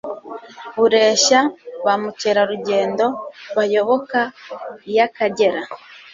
[0.77, 1.39] bureshya
[1.85, 3.05] bamukerarugendo
[3.55, 4.19] bayoboka
[4.89, 5.61] iy'Akagera.